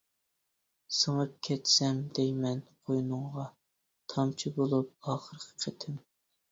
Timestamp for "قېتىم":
5.67-6.07